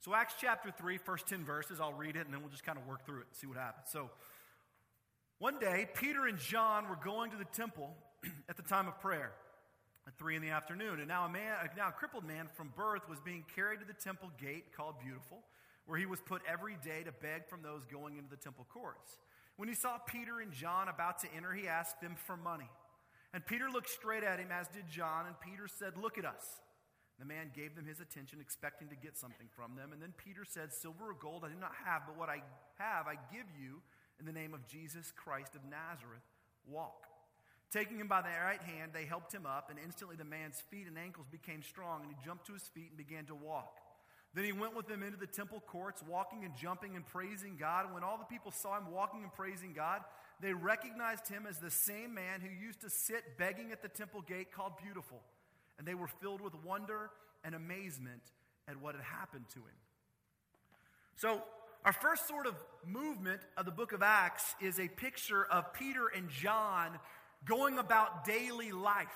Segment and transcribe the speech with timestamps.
[0.00, 2.78] So, Acts chapter 3, first 10 verses, I'll read it and then we'll just kind
[2.78, 3.88] of work through it and see what happens.
[3.92, 4.10] So,
[5.38, 7.94] one day, Peter and John were going to the temple
[8.48, 9.32] at the time of prayer
[10.06, 11.00] at 3 in the afternoon.
[11.00, 13.86] And now a, man, uh, now a crippled man from birth was being carried to
[13.86, 15.42] the temple gate called Beautiful,
[15.84, 19.18] where he was put every day to beg from those going into the temple courts.
[19.58, 22.70] When he saw Peter and John about to enter, he asked them for money.
[23.34, 26.60] And Peter looked straight at him, as did John, and Peter said, Look at us.
[27.20, 29.92] The man gave them his attention, expecting to get something from them.
[29.92, 32.42] And then Peter said, Silver or gold I do not have, but what I
[32.78, 33.84] have I give you
[34.18, 36.24] in the name of Jesus Christ of Nazareth.
[36.66, 37.06] Walk.
[37.70, 40.86] Taking him by the right hand, they helped him up, and instantly the man's feet
[40.88, 43.78] and ankles became strong, and he jumped to his feet and began to walk.
[44.34, 47.84] Then he went with them into the temple courts, walking and jumping and praising God.
[47.84, 50.02] And when all the people saw him walking and praising God,
[50.40, 54.22] they recognized him as the same man who used to sit begging at the temple
[54.22, 55.20] gate called Beautiful
[55.80, 57.08] and they were filled with wonder
[57.42, 58.20] and amazement
[58.68, 59.78] at what had happened to him.
[61.16, 61.42] So,
[61.86, 62.54] our first sort of
[62.86, 66.98] movement of the book of Acts is a picture of Peter and John
[67.46, 69.08] going about daily life.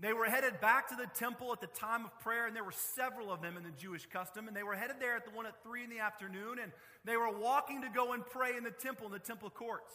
[0.00, 2.72] They were headed back to the temple at the time of prayer, and there were
[2.72, 4.48] several of them in the Jewish custom.
[4.48, 6.72] And they were headed there at the one at three in the afternoon, and
[7.04, 9.92] they were walking to go and pray in the temple, in the temple courts.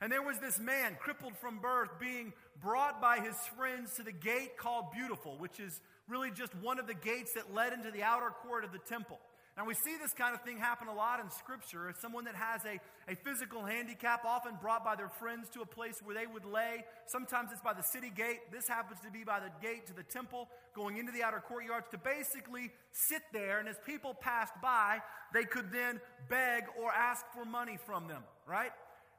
[0.00, 2.32] And there was this man, crippled from birth, being
[2.62, 6.86] brought by his friends to the gate called Beautiful, which is really just one of
[6.86, 9.18] the gates that led into the outer court of the temple.
[9.56, 11.88] Now, we see this kind of thing happen a lot in Scripture.
[11.88, 12.78] It's someone that has a,
[13.10, 16.84] a physical handicap, often brought by their friends to a place where they would lay.
[17.06, 18.52] Sometimes it's by the city gate.
[18.52, 21.88] This happens to be by the gate to the temple, going into the outer courtyards
[21.90, 23.58] to basically sit there.
[23.58, 25.00] And as people passed by,
[25.34, 28.70] they could then beg or ask for money from them, right?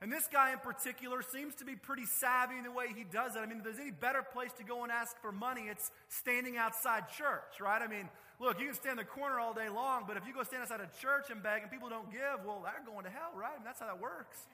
[0.01, 3.35] And this guy in particular seems to be pretty savvy in the way he does
[3.35, 3.39] it.
[3.39, 6.55] I mean, if there's any better place to go and ask for money, it's standing
[6.55, 7.81] outside church, right?
[7.81, 8.07] I mean,
[8.39, 10.63] look, you can stand in the corner all day long, but if you go stand
[10.63, 13.51] outside a church and beg and people don't give, well, they're going to hell, right?
[13.51, 14.47] I mean, that's how that works.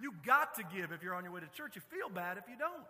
[0.00, 1.74] You got to give if you're on your way to church.
[1.74, 2.86] You feel bad if you don't.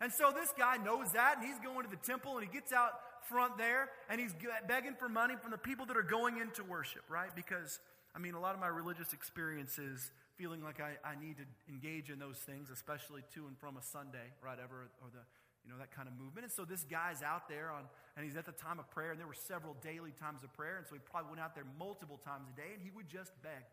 [0.00, 2.72] And so this guy knows that, and he's going to the temple, and he gets
[2.72, 2.92] out
[3.28, 4.34] front there, and he's
[4.66, 7.28] begging for money from the people that are going into worship, right?
[7.36, 7.78] Because,
[8.16, 10.10] I mean, a lot of my religious experiences
[10.40, 13.82] feeling like I, I need to engage in those things, especially to and from a
[13.82, 15.20] Sunday, right, ever, or the,
[15.64, 16.48] you know, that kind of movement.
[16.48, 17.84] And so this guy's out there on,
[18.16, 20.78] and he's at the time of prayer, and there were several daily times of prayer,
[20.78, 23.30] and so he probably went out there multiple times a day, and he would just
[23.42, 23.68] beg.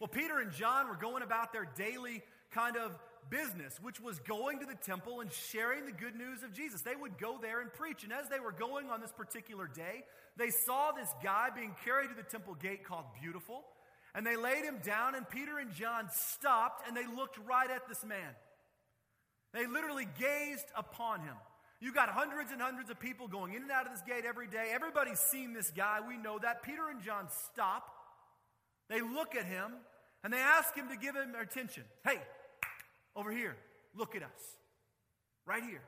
[0.00, 2.96] Well, Peter and John were going about their daily kind of
[3.28, 6.80] business, which was going to the temple and sharing the good news of Jesus.
[6.80, 8.02] They would go there and preach.
[8.02, 10.04] And as they were going on this particular day,
[10.36, 13.64] they saw this guy being carried to the temple gate called Beautiful.
[14.14, 17.88] And they laid him down, and Peter and John stopped and they looked right at
[17.88, 18.30] this man.
[19.52, 21.34] They literally gazed upon him.
[21.80, 24.46] You got hundreds and hundreds of people going in and out of this gate every
[24.46, 24.70] day.
[24.72, 25.98] Everybody's seen this guy.
[26.06, 26.62] We know that.
[26.62, 27.84] Peter and John stop.
[28.88, 29.72] They look at him
[30.22, 31.84] and they ask him to give him their attention.
[32.04, 32.18] Hey,
[33.14, 33.56] over here,
[33.94, 34.56] look at us.
[35.46, 35.82] Right here.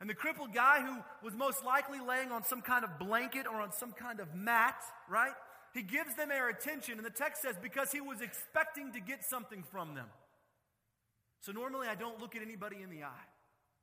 [0.00, 3.60] And the crippled guy who was most likely laying on some kind of blanket or
[3.60, 5.34] on some kind of mat, right?
[5.74, 9.24] He gives them their attention, and the text says, because he was expecting to get
[9.24, 10.06] something from them.
[11.40, 13.26] So normally I don't look at anybody in the eye,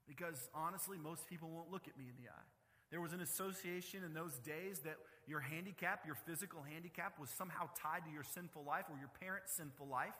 [0.07, 2.47] because honestly, most people won't look at me in the eye.
[2.91, 7.69] There was an association in those days that your handicap, your physical handicap, was somehow
[7.75, 10.13] tied to your sinful life or your parents' sinful life.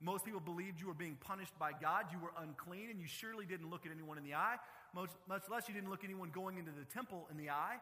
[0.00, 2.06] Most people believed you were being punished by God.
[2.12, 4.56] You were unclean, and you surely didn't look at anyone in the eye.
[4.94, 7.76] Much, much less, you didn't look anyone going into the temple in the eye.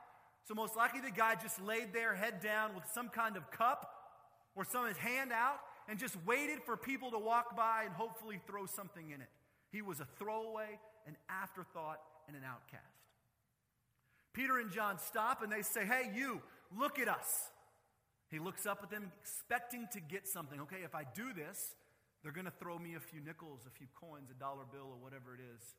[0.44, 3.94] So, most likely, the guy just laid there, head down, with some kind of cup
[4.56, 8.40] or some his hand out, and just waited for people to walk by and hopefully
[8.46, 9.28] throw something in it.
[9.70, 12.82] He was a throwaway, an afterthought, and an outcast.
[14.32, 16.40] Peter and John stop and they say, Hey, you,
[16.76, 17.50] look at us.
[18.30, 20.60] He looks up at them, expecting to get something.
[20.60, 21.74] Okay, if I do this,
[22.22, 25.02] they're going to throw me a few nickels, a few coins, a dollar bill, or
[25.02, 25.74] whatever it is.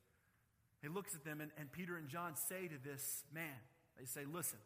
[0.82, 3.56] He looks at them, and, and Peter and John say to this man,
[3.98, 4.58] they say, listen,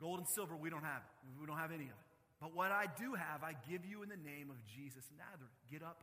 [0.00, 1.40] gold and silver, we don't have it.
[1.40, 2.08] We don't have any of it.
[2.40, 5.54] But what I do have, I give you in the name of Jesus Nazareth.
[5.70, 6.02] Get up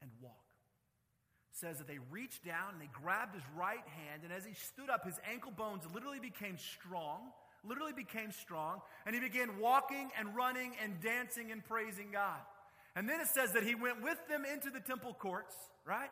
[0.00, 0.38] and walk.
[1.52, 4.90] says that they reached down and they grabbed his right hand, and as he stood
[4.90, 7.20] up, his ankle bones literally became strong,
[7.64, 12.40] literally became strong, and he began walking and running and dancing and praising God.
[12.96, 15.54] And then it says that he went with them into the temple courts,
[15.86, 16.10] right?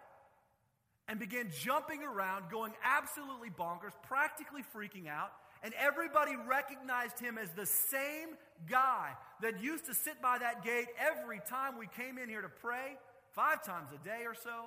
[1.09, 5.33] And began jumping around, going absolutely bonkers, practically freaking out.
[5.63, 8.37] And everybody recognized him as the same
[8.69, 9.11] guy
[9.43, 12.97] that used to sit by that gate every time we came in here to pray,
[13.33, 14.67] five times a day or so,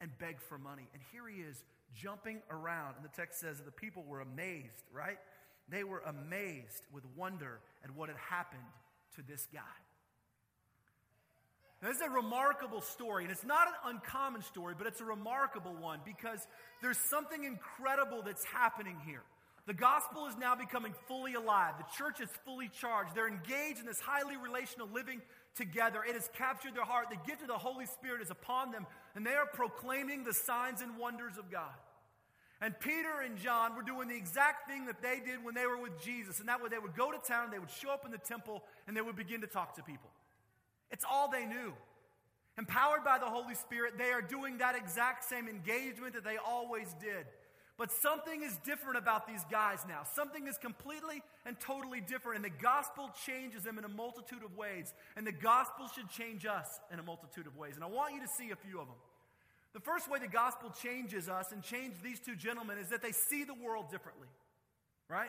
[0.00, 0.88] and beg for money.
[0.94, 1.62] And here he is
[1.94, 2.96] jumping around.
[2.96, 5.18] And the text says that the people were amazed, right?
[5.68, 8.62] they were amazed with wonder at what had happened
[9.16, 9.60] to this guy.
[11.82, 15.04] Now, this is a remarkable story, and it's not an uncommon story, but it's a
[15.04, 16.46] remarkable one because
[16.80, 19.22] there's something incredible that's happening here.
[19.66, 21.74] The gospel is now becoming fully alive.
[21.78, 23.14] The church is fully charged.
[23.14, 25.20] They're engaged in this highly relational living
[25.56, 26.04] together.
[26.08, 27.06] It has captured their heart.
[27.10, 28.86] The gift of the Holy Spirit is upon them,
[29.16, 31.74] and they are proclaiming the signs and wonders of God.
[32.60, 35.76] And Peter and John were doing the exact thing that they did when they were
[35.76, 36.38] with Jesus.
[36.38, 38.62] And that way they would go to town, they would show up in the temple,
[38.86, 40.10] and they would begin to talk to people.
[40.90, 41.74] It's all they knew.
[42.56, 46.94] Empowered by the Holy Spirit, they are doing that exact same engagement that they always
[47.00, 47.26] did.
[47.78, 50.02] But something is different about these guys now.
[50.14, 52.36] Something is completely and totally different.
[52.36, 54.94] And the gospel changes them in a multitude of ways.
[55.14, 57.74] And the gospel should change us in a multitude of ways.
[57.74, 58.96] And I want you to see a few of them.
[59.74, 63.12] The first way the gospel changes us and changed these two gentlemen is that they
[63.12, 64.28] see the world differently,
[65.06, 65.28] right?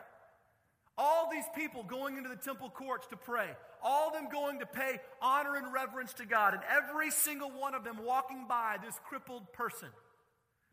[0.98, 3.50] All these people going into the temple courts to pray,
[3.84, 7.76] all of them going to pay honor and reverence to God, and every single one
[7.76, 9.90] of them walking by this crippled person.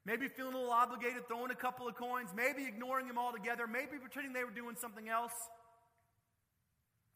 [0.06, 3.98] Maybe feeling a little obligated, throwing a couple of coins, maybe ignoring him altogether, maybe
[3.98, 5.32] pretending they were doing something else.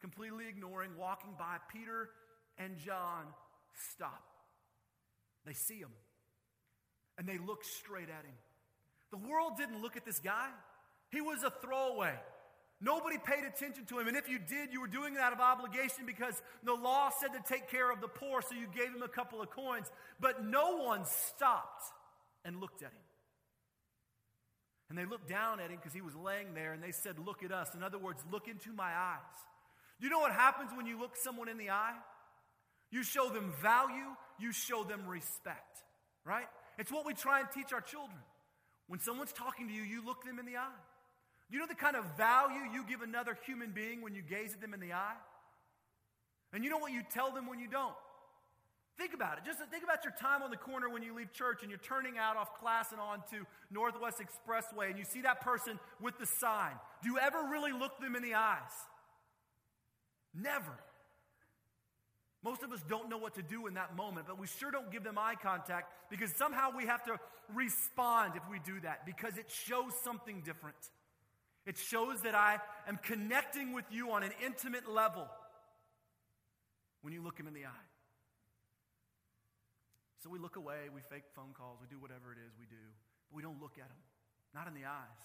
[0.01, 1.57] Completely ignoring, walking by.
[1.71, 2.09] Peter
[2.57, 3.25] and John
[3.93, 4.23] stop.
[5.45, 5.91] They see him
[7.17, 8.35] and they look straight at him.
[9.11, 10.47] The world didn't look at this guy,
[11.09, 12.15] he was a throwaway.
[12.81, 14.07] Nobody paid attention to him.
[14.07, 17.33] And if you did, you were doing it out of obligation because the law said
[17.33, 19.91] to take care of the poor, so you gave him a couple of coins.
[20.21, 21.83] But no one stopped
[22.45, 23.07] and looked at him.
[24.89, 27.43] And they looked down at him because he was laying there and they said, Look
[27.43, 27.75] at us.
[27.75, 29.19] In other words, look into my eyes.
[29.99, 31.95] You know what happens when you look someone in the eye?
[32.91, 35.83] You show them value, you show them respect,
[36.25, 36.47] right?
[36.79, 38.17] It's what we try and teach our children.
[38.87, 40.81] When someone's talking to you, you look them in the eye.
[41.51, 44.61] You know the kind of value you give another human being when you gaze at
[44.61, 45.17] them in the eye?
[46.53, 47.93] And you know what you tell them when you don't?
[48.99, 49.45] Think about it.
[49.45, 52.17] Just think about your time on the corner when you leave church and you're turning
[52.17, 56.25] out off class and on to Northwest Expressway and you see that person with the
[56.25, 56.73] sign.
[57.01, 58.59] Do you ever really look them in the eyes?
[60.35, 60.77] Never.
[62.43, 64.91] Most of us don't know what to do in that moment, but we sure don't
[64.91, 67.17] give them eye contact because somehow we have to
[67.53, 70.75] respond if we do that because it shows something different.
[71.65, 75.25] It shows that I am connecting with you on an intimate level
[77.01, 77.88] when you look him in the eye.
[80.19, 82.83] So we look away, we fake phone calls, we do whatever it is we do,
[83.31, 84.03] but we don't look at them,
[84.53, 85.21] not in the eyes.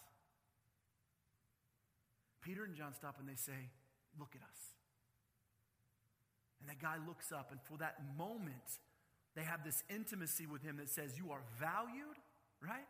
[2.42, 3.70] Peter and John stop and they say,
[4.14, 4.60] Look at us.
[6.60, 8.78] And that guy looks up, and for that moment,
[9.34, 12.14] they have this intimacy with him that says, You are valued,
[12.62, 12.86] right?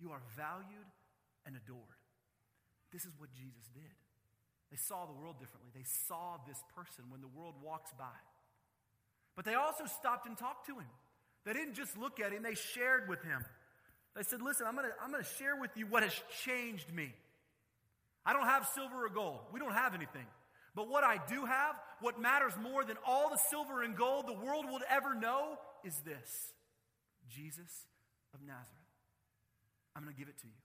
[0.00, 0.90] You are valued
[1.46, 2.02] and adored.
[2.90, 3.94] This is what Jesus did.
[4.70, 5.70] They saw the world differently.
[5.74, 8.18] They saw this person when the world walks by.
[9.36, 10.90] But they also stopped and talked to him.
[11.44, 13.44] They didn't just look at him, they shared with him.
[14.16, 16.14] They said, Listen, I'm going to I'm going to share with you what has
[16.44, 17.14] changed me.
[18.26, 19.40] I don't have silver or gold.
[19.52, 20.26] We don't have anything.
[20.74, 24.34] But what I do have, what matters more than all the silver and gold the
[24.34, 26.52] world would ever know, is this
[27.28, 27.86] Jesus
[28.34, 28.68] of Nazareth.
[29.96, 30.60] I'm going to give it to you.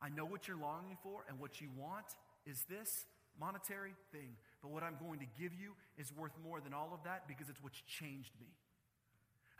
[0.00, 2.06] I know what you're longing for, and what you want
[2.46, 3.06] is this
[3.38, 4.36] monetary thing.
[4.60, 7.48] But what I'm going to give you is worth more than all of that because
[7.48, 8.46] it's what's changed me.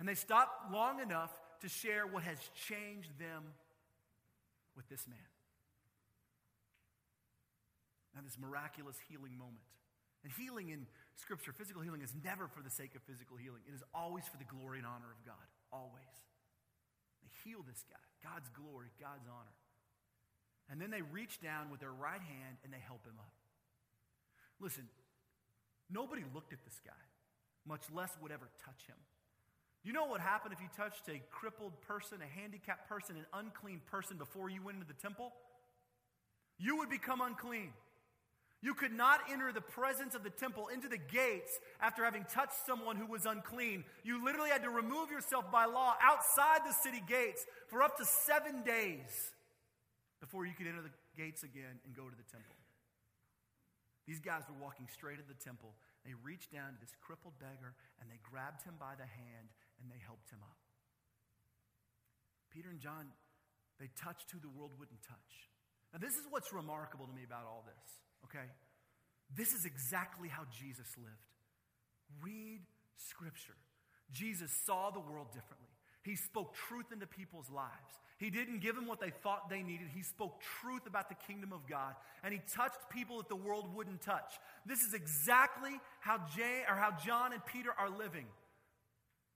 [0.03, 1.31] And they stop long enough
[1.63, 3.55] to share what has changed them
[4.75, 5.31] with this man.
[8.11, 9.63] Now, this miraculous healing moment.
[10.27, 13.63] And healing in Scripture, physical healing, is never for the sake of physical healing.
[13.63, 15.47] It is always for the glory and honor of God.
[15.71, 16.19] Always.
[17.23, 18.03] They heal this guy.
[18.27, 19.55] God's glory, God's honor.
[20.67, 23.39] And then they reach down with their right hand and they help him up.
[24.59, 24.91] Listen,
[25.87, 27.07] nobody looked at this guy,
[27.63, 28.99] much less would ever touch him.
[29.85, 33.81] You know what happened if you touched a crippled person, a handicapped person, an unclean
[33.91, 35.33] person before you went into the temple?
[36.59, 37.73] You would become unclean.
[38.63, 42.55] You could not enter the presence of the temple into the gates after having touched
[42.65, 43.83] someone who was unclean.
[44.05, 48.05] You literally had to remove yourself by law outside the city gates for up to
[48.05, 49.11] seven days
[50.21, 52.55] before you could enter the gates again and go to the temple.
[54.07, 55.75] These guys were walking straight to the temple.
[56.07, 59.51] They reached down to this crippled beggar and they grabbed him by the hand
[59.83, 60.57] and they helped him up.
[62.55, 63.11] Peter and John,
[63.81, 65.51] they touched who the world wouldn't touch.
[65.93, 68.47] Now, this is what's remarkable to me about all this okay?
[69.35, 71.17] This is exactly how Jesus lived.
[72.23, 72.61] Read
[72.97, 73.57] Scripture.
[74.11, 75.69] Jesus saw the world differently.
[76.05, 77.71] He spoke truth into people's lives.
[78.19, 79.87] He didn't give them what they thought they needed.
[79.95, 83.75] He spoke truth about the kingdom of God, and he touched people that the world
[83.75, 84.35] wouldn't touch.
[84.67, 88.27] This is exactly how Jay, or how John and Peter are living.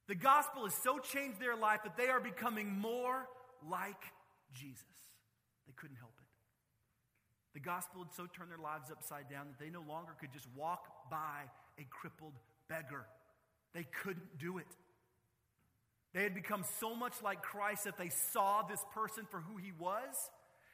[0.08, 3.26] The gospel has so changed their life that they are becoming more
[3.68, 4.02] like
[4.52, 4.84] Jesus.
[5.66, 6.26] They couldn't help it.
[7.54, 10.46] The gospel had so turned their lives upside down that they no longer could just
[10.54, 11.42] walk by
[11.78, 12.34] a crippled
[12.68, 13.06] beggar.
[13.75, 14.66] They couldn't do it.
[16.14, 19.72] They had become so much like Christ that they saw this person for who he
[19.78, 20.30] was.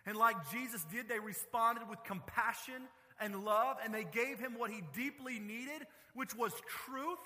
[0.07, 2.83] And like Jesus did, they responded with compassion
[3.21, 6.53] and love, and they gave him what he deeply needed, which was
[6.87, 7.19] truth.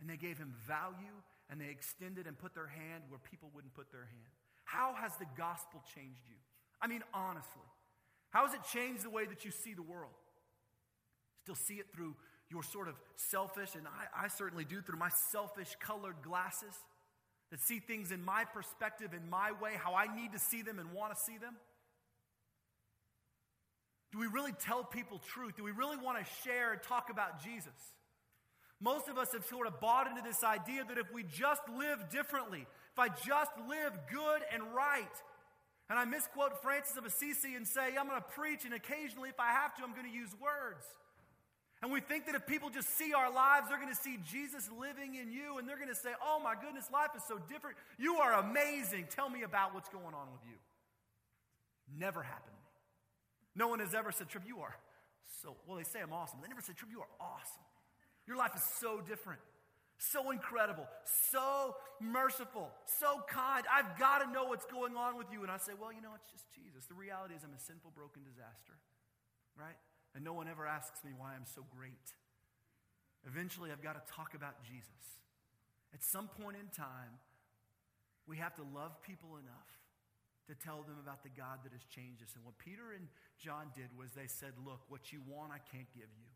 [0.00, 1.16] And they gave him value,
[1.50, 4.32] and they extended and put their hand where people wouldn't put their hand.
[4.64, 6.36] How has the gospel changed you?
[6.80, 7.68] I mean, honestly,
[8.30, 10.14] how has it changed the way that you see the world?
[11.42, 12.14] Still see it through
[12.50, 16.74] your sort of selfish, and I, I certainly do through my selfish colored glasses
[17.50, 20.78] that see things in my perspective, in my way, how I need to see them
[20.78, 21.54] and want to see them?
[24.12, 25.56] Do we really tell people truth?
[25.56, 27.72] Do we really want to share and talk about Jesus?
[28.80, 32.08] Most of us have sort of bought into this idea that if we just live
[32.10, 35.14] differently, if I just live good and right,
[35.90, 39.38] and I misquote Francis of Assisi and say, I'm going to preach, and occasionally, if
[39.38, 40.86] I have to, I'm going to use words.
[41.82, 44.68] And we think that if people just see our lives, they're going to see Jesus
[44.78, 47.76] living in you, and they're going to say, Oh my goodness, life is so different.
[47.98, 49.08] You are amazing.
[49.10, 50.56] Tell me about what's going on with you.
[51.98, 52.70] Never happened to me.
[53.56, 54.76] No one has ever said, Tripp, you are
[55.42, 56.38] so, well, they say I'm awesome.
[56.42, 57.64] They never said, Tripp, you are awesome.
[58.26, 59.40] Your life is so different,
[59.98, 60.86] so incredible,
[61.30, 63.64] so merciful, so kind.
[63.72, 65.42] I've got to know what's going on with you.
[65.42, 66.86] And I say, well, you know, it's just Jesus.
[66.86, 68.78] The reality is I'm a sinful, broken disaster,
[69.58, 69.76] right?
[70.14, 72.06] And no one ever asks me why I'm so great.
[73.26, 75.20] Eventually, I've got to talk about Jesus.
[75.92, 77.18] At some point in time,
[78.26, 79.70] we have to love people enough
[80.48, 82.34] to tell them about the God that has changed us.
[82.34, 83.06] And what Peter and
[83.38, 86.29] John did was they said, Look, what you want, I can't give you.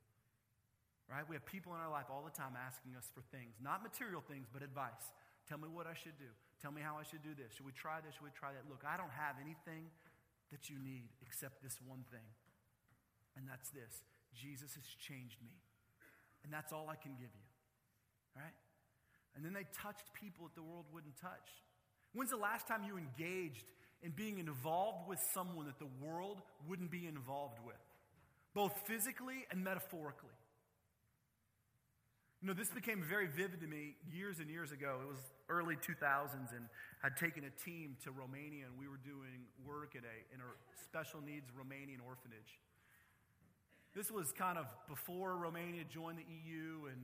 [1.11, 1.25] Right?
[1.29, 4.25] We have people in our life all the time asking us for things, not material
[4.25, 5.13] things, but advice.
[5.45, 6.33] Tell me what I should do.
[6.65, 7.53] Tell me how I should do this.
[7.53, 8.17] Should we try this?
[8.17, 8.65] Should we try that?
[8.73, 9.93] Look, I don't have anything
[10.49, 12.25] that you need except this one thing.
[13.37, 14.01] And that's this
[14.33, 15.53] Jesus has changed me.
[16.43, 17.49] And that's all I can give you.
[18.37, 18.57] Right?
[19.37, 21.49] And then they touched people that the world wouldn't touch.
[22.13, 23.67] When's the last time you engaged
[24.03, 27.81] in being involved with someone that the world wouldn't be involved with,
[28.55, 30.37] both physically and metaphorically?
[32.45, 35.01] You know, this became very vivid to me years and years ago.
[35.01, 36.69] It was early 2000s, and
[37.01, 40.49] I'd taken a team to Romania, and we were doing work at a, in a
[40.77, 42.61] special needs Romanian orphanage.
[43.97, 47.01] This was kind of before Romania joined the EU, and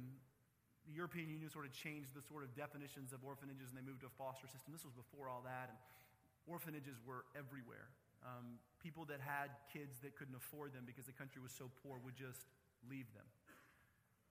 [0.84, 4.04] the European Union sort of changed the sort of definitions of orphanages, and they moved
[4.04, 4.76] to a foster system.
[4.76, 5.78] This was before all that, and
[6.44, 7.88] orphanages were everywhere.
[8.28, 11.96] Um, people that had kids that couldn't afford them because the country was so poor
[12.04, 12.44] would just
[12.92, 13.24] leave them.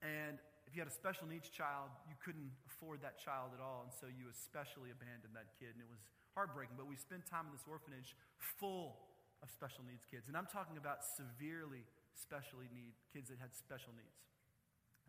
[0.05, 0.37] And
[0.69, 3.89] if you had a special needs child, you couldn't afford that child at all, and
[3.89, 6.05] so you especially abandoned that kid, and it was
[6.37, 6.77] heartbreaking.
[6.77, 9.01] But we spent time in this orphanage full
[9.41, 13.97] of special needs kids, and I'm talking about severely specially need kids that had special
[13.97, 14.21] needs.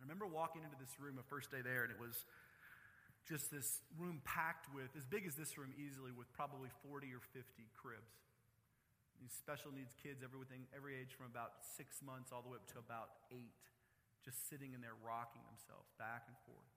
[0.00, 2.24] I remember walking into this room a first day there, and it was
[3.28, 7.20] just this room packed with, as big as this room easily, with probably 40 or
[7.36, 8.16] 50 cribs.
[9.20, 12.64] These special needs kids, everything, every age from about six months all the way up
[12.72, 13.52] to about eight
[14.24, 16.74] just sitting in there rocking themselves back and forth.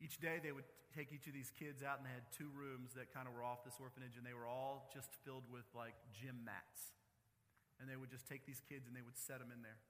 [0.00, 2.96] Each day they would take each of these kids out and they had two rooms
[2.98, 5.94] that kind of were off this orphanage and they were all just filled with like
[6.10, 6.96] gym mats.
[7.78, 9.80] And they would just take these kids and they would set them in there.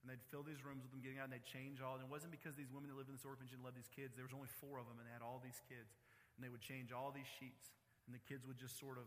[0.00, 1.98] And they'd fill these rooms with them getting out and they'd change all.
[1.98, 4.16] And it wasn't because these women that lived in this orphanage and loved these kids.
[4.16, 5.92] There was only four of them and they had all these kids.
[6.36, 7.74] And they would change all these sheets.
[8.08, 9.06] And the kids would just sort of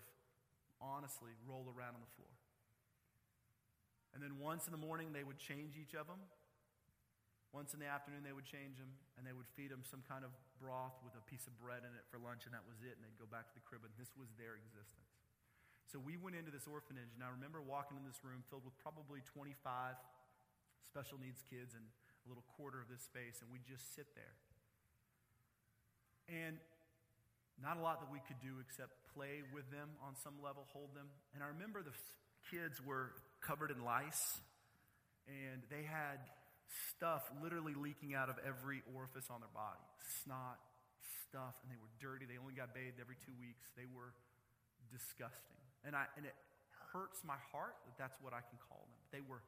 [0.77, 2.31] honestly roll around on the floor.
[4.15, 6.23] And then once in the morning, they would change each of them.
[7.51, 10.23] Once in the afternoon, they would change them, and they would feed them some kind
[10.23, 12.95] of broth with a piece of bread in it for lunch, and that was it.
[12.95, 15.11] And they'd go back to the crib, and this was their existence.
[15.87, 18.75] So we went into this orphanage, and I remember walking in this room filled with
[18.79, 19.95] probably 25
[20.83, 24.35] special needs kids and a little quarter of this space, and we'd just sit there.
[26.27, 26.57] And
[27.61, 30.91] not a lot that we could do except play with them on some level, hold
[30.91, 31.07] them.
[31.31, 31.95] And I remember the
[32.51, 33.15] kids were
[33.45, 34.41] covered in lice,
[35.29, 36.17] and they had
[36.97, 39.85] stuff literally leaking out of every orifice on their body
[40.25, 40.57] snot,
[41.25, 42.25] stuff, and they were dirty.
[42.25, 43.65] They only got bathed every two weeks.
[43.77, 44.13] They were
[44.89, 45.61] disgusting.
[45.85, 46.33] And, I, and it
[46.93, 49.01] hurts my heart that that's what I can call them.
[49.13, 49.41] They were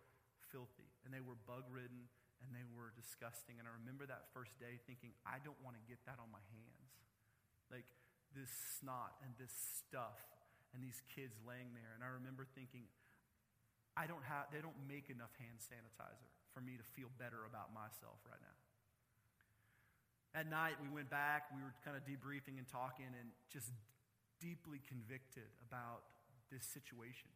[0.54, 2.10] filthy, and they were bug ridden,
[2.46, 3.58] and they were disgusting.
[3.58, 6.44] And I remember that first day thinking, I don't want to get that on my
[6.54, 6.94] hands.
[7.74, 7.88] Like
[8.38, 10.22] this snot and this stuff
[10.76, 11.98] and these kids laying there.
[11.98, 12.86] And I remember thinking,
[13.98, 17.74] I don't have, they don't make enough hand sanitizer for me to feel better about
[17.74, 18.58] myself right now.
[20.38, 23.74] At night, we went back, we were kind of debriefing and talking, and just
[24.38, 26.06] deeply convicted about
[26.54, 27.34] this situation.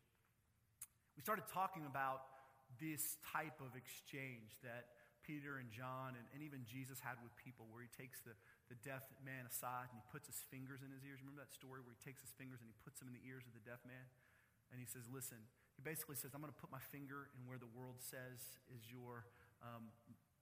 [1.18, 2.30] We started talking about
[2.78, 4.94] this type of exchange that
[5.26, 8.38] Peter and John and, and even Jesus had with people, where he takes the,
[8.70, 11.22] the deaf man aside and he puts his fingers in his ears.
[11.26, 13.46] Remember that story where he takes his fingers and he puts them in the ears
[13.50, 14.06] of the deaf man?
[14.72, 15.40] And he says, Listen,
[15.76, 18.40] he basically says, I'm going to put my finger in where the world says
[18.72, 19.28] is your
[19.62, 19.92] um,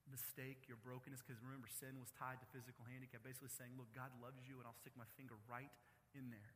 [0.09, 3.25] mistake, your brokenness, because remember, sin was tied to physical handicap.
[3.25, 5.71] Basically saying, Look, God loves you, and I'll stick my finger right
[6.13, 6.53] in there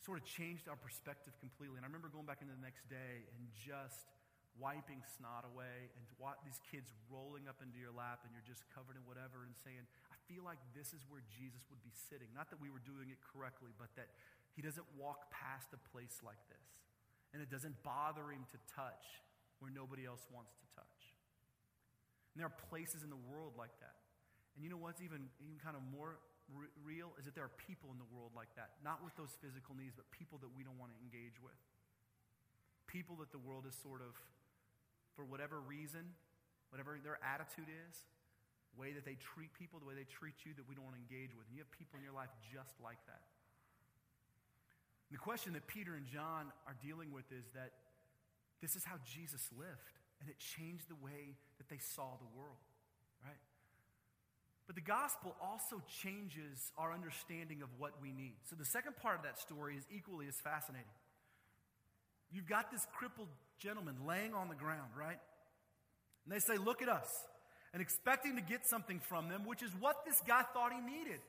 [0.00, 1.76] sort of changed our perspective completely.
[1.76, 4.08] And I remember going back into the next day and just
[4.58, 6.02] wiping snot away and
[6.44, 9.80] these kids rolling up into your lap and you're just covered in whatever and saying,
[10.10, 12.28] I feel like this is where Jesus would be sitting.
[12.34, 14.10] Not that we were doing it correctly, but that
[14.54, 16.68] he doesn't walk past a place like this.
[17.32, 19.22] And it doesn't bother him to touch
[19.62, 20.98] where nobody else wants to touch.
[22.34, 23.98] And there are places in the world like that.
[24.54, 26.18] And you know what's even, even kind of more
[26.82, 28.74] real is that there are people in the world like that.
[28.82, 31.54] Not with those physical needs, but people that we don't want to engage with.
[32.90, 34.18] People that the world is sort of,
[35.14, 36.02] for whatever reason,
[36.74, 37.94] whatever their attitude is,
[38.74, 41.02] way that they treat people, the way they treat you, that we don't want to
[41.02, 41.46] engage with.
[41.46, 43.22] And you have people in your life just like that.
[45.10, 47.72] The question that Peter and John are dealing with is that
[48.62, 52.62] this is how Jesus lived, and it changed the way that they saw the world,
[53.24, 53.40] right?
[54.66, 58.36] But the gospel also changes our understanding of what we need.
[58.48, 60.94] So the second part of that story is equally as fascinating.
[62.30, 65.18] You've got this crippled gentleman laying on the ground, right?
[66.24, 67.08] And they say, Look at us.
[67.72, 71.20] And expecting to get something from them, which is what this guy thought he needed.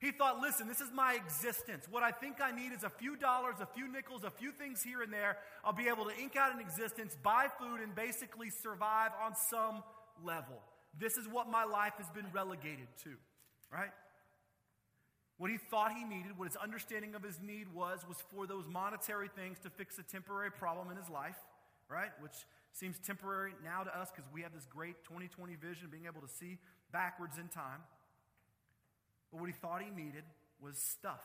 [0.00, 1.86] He thought, listen, this is my existence.
[1.90, 4.80] What I think I need is a few dollars, a few nickels, a few things
[4.80, 5.38] here and there.
[5.64, 9.82] I'll be able to ink out an existence, buy food, and basically survive on some
[10.24, 10.60] level.
[10.96, 13.10] This is what my life has been relegated to,
[13.72, 13.90] right?
[15.36, 18.66] What he thought he needed, what his understanding of his need was, was for those
[18.68, 21.36] monetary things to fix a temporary problem in his life,
[21.88, 22.10] right?
[22.20, 22.34] Which
[22.72, 26.28] seems temporary now to us because we have this great 2020 vision, being able to
[26.28, 26.58] see
[26.92, 27.82] backwards in time.
[29.30, 30.24] But what he thought he needed
[30.60, 31.24] was stuff.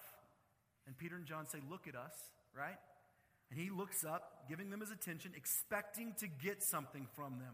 [0.86, 2.14] And Peter and John say, Look at us,
[2.58, 2.78] right?
[3.50, 7.54] And he looks up, giving them his attention, expecting to get something from them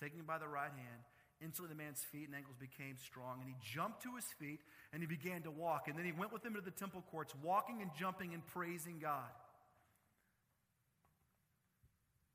[0.00, 1.02] taking him by the right hand.
[1.40, 4.60] Instantly, the man's feet and ankles became strong, and he jumped to his feet
[4.92, 5.86] and he began to walk.
[5.86, 8.98] And then he went with them into the temple courts, walking and jumping and praising
[9.00, 9.30] God.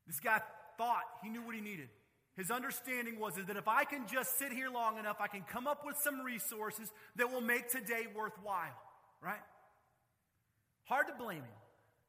[0.06, 0.40] This guy
[0.78, 1.88] thought he knew what he needed.
[2.36, 5.66] His understanding was that if I can just sit here long enough, I can come
[5.66, 8.76] up with some resources that will make today worthwhile,
[9.22, 9.42] right?
[10.84, 11.58] Hard to blame him.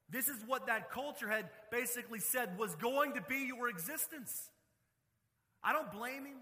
[0.09, 4.49] This is what that culture had basically said was going to be your existence.
[5.63, 6.37] I don't blame him.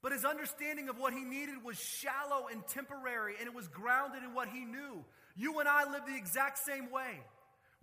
[0.00, 4.22] But his understanding of what he needed was shallow and temporary, and it was grounded
[4.22, 5.04] in what he knew.
[5.34, 7.20] You and I live the exact same way.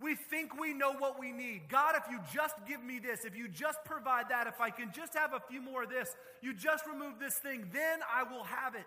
[0.00, 1.62] We think we know what we need.
[1.70, 4.92] God, if you just give me this, if you just provide that, if I can
[4.92, 8.44] just have a few more of this, you just remove this thing, then I will
[8.44, 8.84] have it.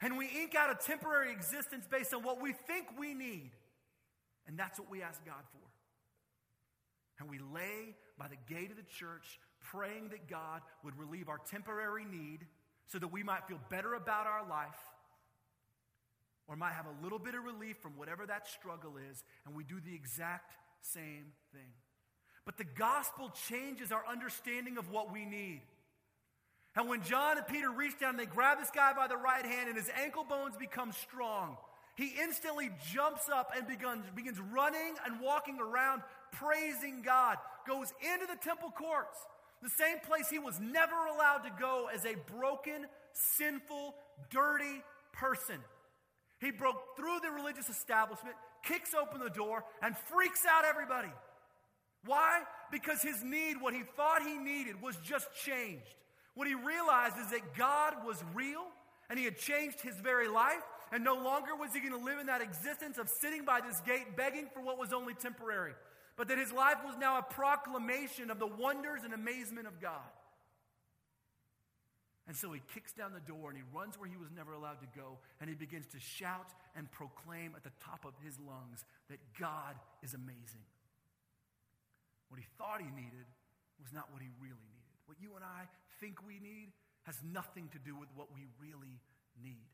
[0.00, 3.50] And we ink out a temporary existence based on what we think we need.
[4.46, 5.58] And that's what we ask God for.
[7.20, 11.38] And we lay by the gate of the church praying that God would relieve our
[11.38, 12.46] temporary need
[12.88, 14.78] so that we might feel better about our life
[16.48, 19.64] or might have a little bit of relief from whatever that struggle is, and we
[19.64, 21.72] do the exact same thing.
[22.44, 25.62] But the gospel changes our understanding of what we need.
[26.74, 29.68] And when John and Peter reach down, they grab this guy by the right hand,
[29.68, 31.56] and his ankle bones become strong.
[31.96, 36.02] He instantly jumps up and begins, begins running and walking around,
[36.32, 37.36] praising God,
[37.68, 39.18] goes into the temple courts,
[39.62, 43.94] the same place he was never allowed to go as a broken, sinful,
[44.30, 45.58] dirty person.
[46.42, 51.08] He broke through the religious establishment, kicks open the door, and freaks out everybody.
[52.04, 52.42] Why?
[52.70, 55.94] Because his need, what he thought he needed, was just changed.
[56.34, 58.64] What he realized is that God was real
[59.08, 62.18] and he had changed his very life, and no longer was he going to live
[62.18, 65.72] in that existence of sitting by this gate begging for what was only temporary
[66.16, 70.00] but that his life was now a proclamation of the wonders and amazement of God.
[72.28, 74.78] And so he kicks down the door and he runs where he was never allowed
[74.80, 78.84] to go and he begins to shout and proclaim at the top of his lungs
[79.10, 80.62] that God is amazing.
[82.28, 83.26] What he thought he needed
[83.82, 84.94] was not what he really needed.
[85.06, 85.66] What you and I
[85.98, 86.70] think we need
[87.02, 89.02] has nothing to do with what we really
[89.42, 89.66] need.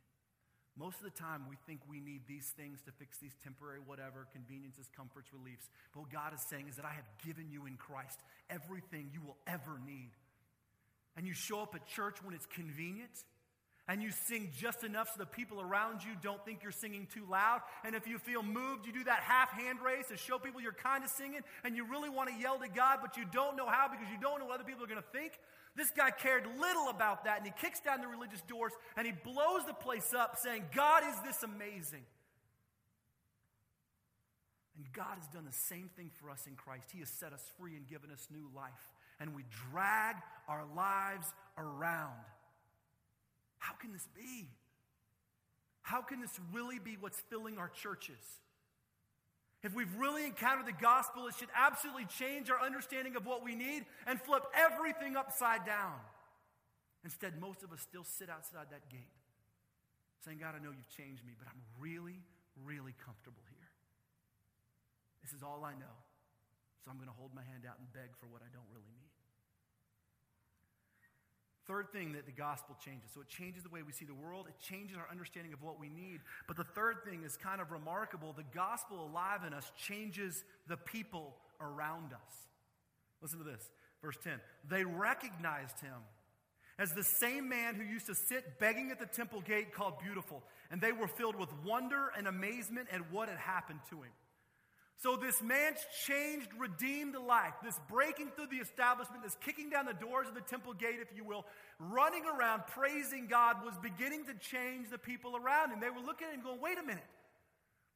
[0.78, 4.28] Most of the time, we think we need these things to fix these temporary whatever,
[4.32, 5.68] conveniences, comforts, reliefs.
[5.92, 9.20] But what God is saying is that I have given you in Christ everything you
[9.20, 9.87] will ever need.
[11.18, 13.10] And you show up at church when it's convenient,
[13.88, 17.24] and you sing just enough so the people around you don't think you're singing too
[17.28, 17.60] loud.
[17.84, 20.72] And if you feel moved, you do that half hand raise to show people you're
[20.72, 23.66] kind of singing and you really want to yell to God, but you don't know
[23.66, 25.32] how because you don't know what other people are going to think.
[25.74, 29.12] This guy cared little about that, and he kicks down the religious doors and he
[29.12, 32.04] blows the place up, saying, God, is this amazing?
[34.76, 36.90] And God has done the same thing for us in Christ.
[36.92, 38.92] He has set us free and given us new life.
[39.20, 40.16] And we drag
[40.48, 41.26] our lives
[41.56, 42.14] around
[43.58, 44.48] how can this be?
[45.82, 48.22] How can this really be what's filling our churches?
[49.62, 53.56] If we've really encountered the gospel, it should absolutely change our understanding of what we
[53.56, 55.98] need and flip everything upside down.
[57.02, 59.10] Instead, most of us still sit outside that gate
[60.24, 62.22] saying, God, I know you've changed me, but I'm really,
[62.62, 63.70] really comfortable here.
[65.22, 65.96] This is all I know.
[66.84, 68.92] So I'm going to hold my hand out and beg for what I don't really
[68.94, 69.07] need.
[71.68, 73.10] Third thing that the gospel changes.
[73.14, 75.78] So it changes the way we see the world, it changes our understanding of what
[75.78, 76.20] we need.
[76.46, 78.32] But the third thing is kind of remarkable.
[78.32, 82.48] The gospel alive in us changes the people around us.
[83.20, 83.70] Listen to this.
[84.00, 84.40] Verse 10.
[84.70, 86.00] They recognized him
[86.78, 90.42] as the same man who used to sit begging at the temple gate called Beautiful,
[90.70, 94.12] and they were filled with wonder and amazement at what had happened to him.
[95.00, 99.94] So, this man's changed, redeemed life, this breaking through the establishment, this kicking down the
[99.94, 101.46] doors of the temple gate, if you will,
[101.78, 105.78] running around praising God, was beginning to change the people around him.
[105.78, 107.06] They were looking at him going, wait a minute,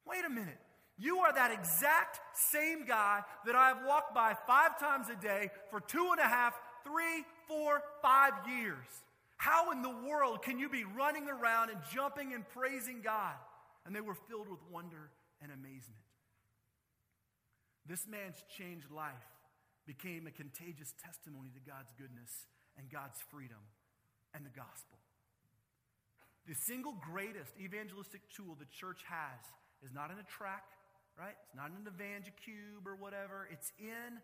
[0.07, 0.57] wait a minute.
[0.97, 5.49] You are that exact same guy that I have walked by five times a day
[5.71, 6.53] for two and a half,
[6.85, 8.85] three, four, five years.
[9.37, 13.33] How in the world can you be running around and jumping and praising God?
[13.85, 15.09] And they were filled with wonder
[15.41, 16.02] and amazement.
[17.85, 19.27] This man's changed life
[19.85, 22.47] became a contagious testimony to God's goodness
[22.79, 23.59] and God's freedom
[24.33, 24.99] and the gospel.
[26.47, 29.39] The single greatest evangelistic tool the church has
[29.83, 30.63] is not in a track,
[31.19, 31.35] right?
[31.47, 33.47] It's not in an evangelical or whatever.
[33.51, 34.19] It's in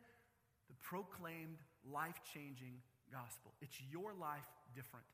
[0.67, 2.79] the proclaimed life changing
[3.11, 3.51] gospel.
[3.59, 5.07] It's your life different.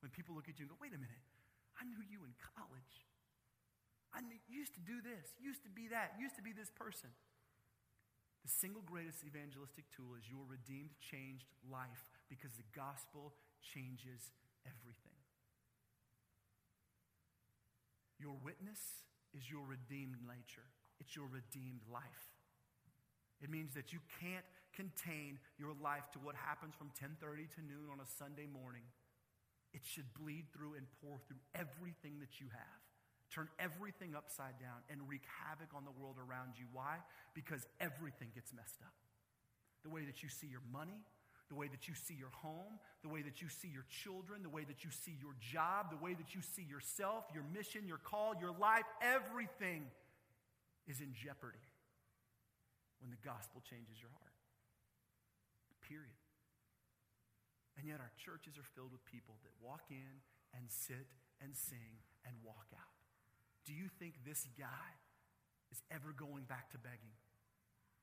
[0.00, 1.24] When people look at you and go, wait a minute,
[1.76, 2.96] I knew you in college.
[4.12, 7.12] I knew, used to do this, used to be that, used to be this person.
[8.42, 14.32] The single greatest evangelistic tool is your redeemed, changed life because the gospel changes
[14.64, 15.18] everything.
[18.18, 19.04] Your witness
[19.36, 20.68] is your redeemed nature.
[21.00, 22.36] It's your redeemed life.
[23.40, 24.44] It means that you can't
[24.76, 28.84] contain your life to what happens from 10:30 to noon on a Sunday morning.
[29.72, 32.89] It should bleed through and pour through everything that you have
[33.30, 36.66] turn everything upside down, and wreak havoc on the world around you.
[36.72, 36.98] Why?
[37.34, 38.94] Because everything gets messed up.
[39.82, 41.00] The way that you see your money,
[41.48, 44.52] the way that you see your home, the way that you see your children, the
[44.52, 47.98] way that you see your job, the way that you see yourself, your mission, your
[47.98, 49.86] call, your life, everything
[50.86, 51.66] is in jeopardy
[53.00, 54.36] when the gospel changes your heart.
[55.88, 56.18] Period.
[57.74, 60.22] And yet, our churches are filled with people that walk in
[60.54, 61.08] and sit
[61.42, 62.99] and sing and walk out.
[63.66, 64.90] Do you think this guy
[65.70, 67.14] is ever going back to begging?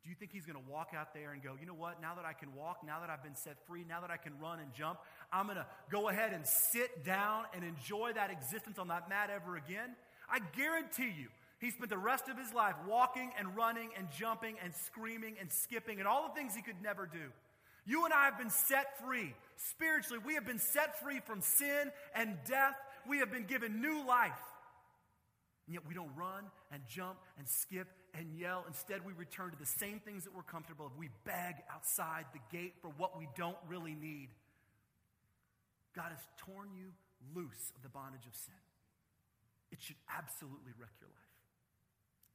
[0.03, 2.01] Do you think he's going to walk out there and go, you know what?
[2.01, 4.39] Now that I can walk, now that I've been set free, now that I can
[4.39, 4.99] run and jump,
[5.33, 9.29] I'm going to go ahead and sit down and enjoy that existence on that mat
[9.29, 9.95] ever again?
[10.29, 11.27] I guarantee you,
[11.59, 15.51] he spent the rest of his life walking and running and jumping and screaming and
[15.51, 17.31] skipping and all the things he could never do.
[17.85, 19.33] You and I have been set free.
[19.55, 22.75] Spiritually, we have been set free from sin and death.
[23.09, 24.39] We have been given new life.
[25.67, 28.63] And yet we don't run and jump and skip and yell.
[28.67, 30.95] Instead, we return to the same things that we're comfortable with.
[30.95, 34.29] We beg outside the gate for what we don't really need.
[35.91, 36.95] God has torn you
[37.35, 38.63] loose of the bondage of sin.
[39.75, 41.35] It should absolutely wreck your life.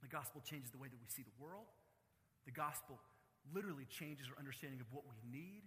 [0.04, 1.70] The gospel changes the way that we see the world.
[2.44, 3.00] The gospel
[3.54, 5.64] literally changes our understanding of what we need.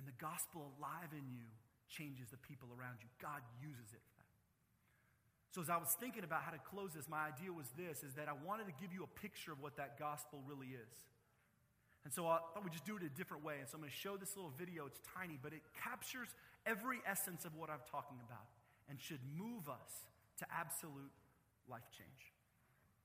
[0.00, 1.44] And the gospel alive in you
[1.92, 3.10] changes the people around you.
[3.20, 4.00] God uses it
[5.52, 8.14] so as I was thinking about how to close this, my idea was this, is
[8.14, 10.96] that I wanted to give you a picture of what that gospel really is.
[12.04, 13.60] And so I thought we'd just do it a different way.
[13.60, 14.86] And so I'm going to show this little video.
[14.86, 16.34] It's tiny, but it captures
[16.64, 18.48] every essence of what I'm talking about
[18.88, 20.08] and should move us
[20.40, 21.12] to absolute
[21.68, 22.31] life change.